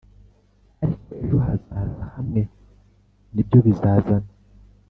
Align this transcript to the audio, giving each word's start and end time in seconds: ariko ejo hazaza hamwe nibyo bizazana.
ariko 0.83 1.05
ejo 1.21 1.35
hazaza 1.45 2.03
hamwe 2.13 2.41
nibyo 3.33 3.57
bizazana. 3.65 4.29